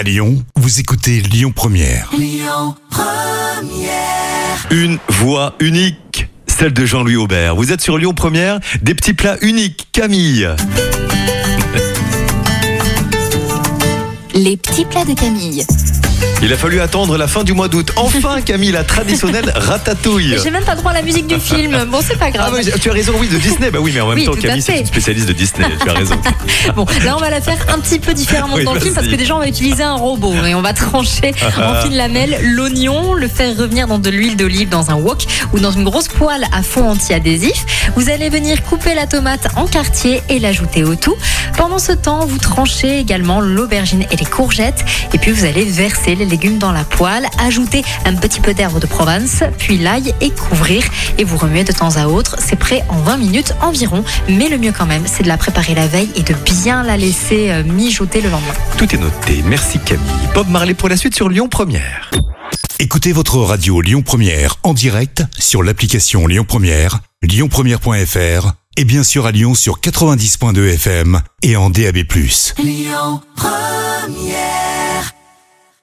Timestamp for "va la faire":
27.20-27.56